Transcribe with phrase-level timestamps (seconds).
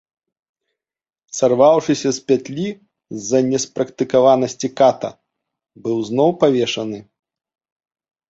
[1.39, 2.63] Сарваўшыся з пятлі
[3.17, 5.09] з-за неспрактыкаванасці ката,
[5.83, 6.99] быў зноў павешаны.